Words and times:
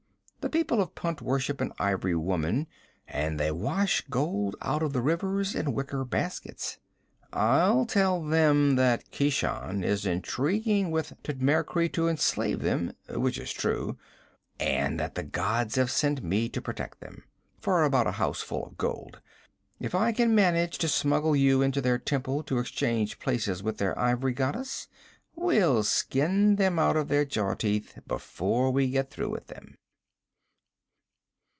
The 0.41 0.49
people 0.49 0.81
of 0.81 0.95
Punt 0.95 1.21
worship 1.21 1.61
an 1.61 1.71
ivory 1.77 2.15
woman, 2.15 2.65
and 3.07 3.39
they 3.39 3.51
wash 3.51 4.01
gold 4.09 4.55
out 4.59 4.81
of 4.81 4.91
the 4.91 4.99
rivers 4.99 5.53
in 5.53 5.71
wicker 5.71 6.03
baskets. 6.03 6.79
I'll 7.31 7.85
tell 7.85 8.23
them 8.23 8.75
that 8.75 9.11
Keshan 9.11 9.83
is 9.83 10.03
intriguing 10.03 10.89
with 10.89 11.13
Thutmekri 11.23 11.89
to 11.93 12.07
enslave 12.07 12.61
them 12.63 12.91
which 13.09 13.37
is 13.37 13.53
true 13.53 13.97
and 14.59 14.99
that 14.99 15.13
the 15.13 15.21
gods 15.23 15.75
have 15.75 15.91
sent 15.91 16.23
me 16.23 16.49
to 16.49 16.59
protect 16.61 17.01
them 17.01 17.23
for 17.59 17.83
about 17.83 18.07
a 18.07 18.11
houseful 18.13 18.65
of 18.65 18.79
gold. 18.79 19.21
If 19.79 19.93
I 19.93 20.11
can 20.11 20.33
manage 20.33 20.79
to 20.79 20.87
smuggle 20.87 21.35
you 21.35 21.61
into 21.61 21.81
their 21.81 21.99
temple 21.99 22.41
to 22.45 22.57
exchange 22.57 23.19
places 23.19 23.61
with 23.61 23.77
their 23.77 23.97
ivory 23.97 24.33
goddess, 24.33 24.87
we'll 25.35 25.83
skin 25.83 26.55
them 26.55 26.79
out 26.79 26.97
of 26.97 27.09
their 27.09 27.25
jaw 27.25 27.53
teeth 27.53 27.99
before 28.07 28.71
we 28.71 28.89
get 28.89 29.11
through 29.11 29.29
with 29.29 29.45
them!' 29.45 29.77